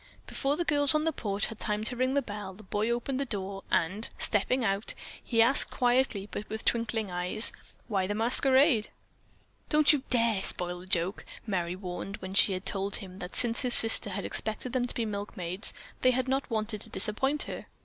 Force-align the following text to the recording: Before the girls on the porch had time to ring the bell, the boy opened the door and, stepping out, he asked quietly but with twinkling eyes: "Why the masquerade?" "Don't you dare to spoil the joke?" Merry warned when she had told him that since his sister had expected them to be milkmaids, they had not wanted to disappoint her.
Before 0.25 0.57
the 0.57 0.65
girls 0.65 0.95
on 0.95 1.03
the 1.03 1.11
porch 1.13 1.45
had 1.45 1.59
time 1.59 1.83
to 1.83 1.95
ring 1.95 2.15
the 2.15 2.23
bell, 2.23 2.55
the 2.55 2.63
boy 2.63 2.89
opened 2.89 3.19
the 3.19 3.23
door 3.25 3.63
and, 3.69 4.09
stepping 4.17 4.65
out, 4.65 4.95
he 5.23 5.43
asked 5.43 5.69
quietly 5.69 6.27
but 6.31 6.49
with 6.49 6.65
twinkling 6.65 7.11
eyes: 7.11 7.51
"Why 7.87 8.07
the 8.07 8.15
masquerade?" 8.15 8.89
"Don't 9.69 9.93
you 9.93 10.01
dare 10.09 10.41
to 10.41 10.47
spoil 10.47 10.79
the 10.79 10.87
joke?" 10.87 11.23
Merry 11.45 11.75
warned 11.75 12.17
when 12.17 12.33
she 12.33 12.53
had 12.53 12.65
told 12.65 12.95
him 12.95 13.17
that 13.19 13.35
since 13.35 13.61
his 13.61 13.75
sister 13.75 14.09
had 14.09 14.25
expected 14.25 14.73
them 14.73 14.85
to 14.85 14.95
be 14.95 15.05
milkmaids, 15.05 15.71
they 16.01 16.09
had 16.09 16.27
not 16.27 16.49
wanted 16.49 16.81
to 16.81 16.89
disappoint 16.89 17.43
her. 17.43 17.67